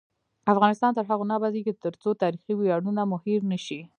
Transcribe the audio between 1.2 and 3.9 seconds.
نه ابادیږي، ترڅو تاریخي ویاړونه مو هیر نشي.